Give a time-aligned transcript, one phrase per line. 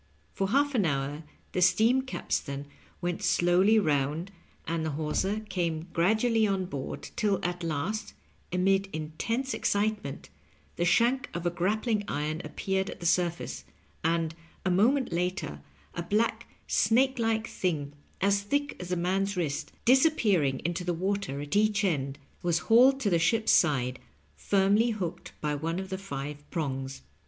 [0.33, 2.65] For half an hour the steam capstan
[3.01, 4.31] went slowly round,
[4.67, 8.15] and the hawser came gradually on board, till at last,
[8.51, 10.29] amid intense excitement,
[10.75, 13.63] the shank of a grappling iron appeared at the surface,
[14.03, 14.33] and,
[14.65, 15.61] a moment later,
[15.93, 21.41] a black, snake like thing as thick as a man's wrist, disappearing into the water
[21.41, 23.99] at each end, was hauled to the ship's side,
[24.35, 27.03] firmly hooked by one of the five prongs.